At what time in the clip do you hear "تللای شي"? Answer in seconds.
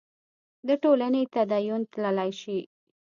1.93-2.59